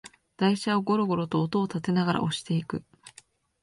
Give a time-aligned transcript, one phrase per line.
[0.35, 2.83] 台車をゴロゴロと音をたてながら押していく